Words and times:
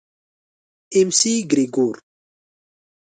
اېم 0.95 1.09
سي 1.19 1.31
ګرېګور. 1.49 1.95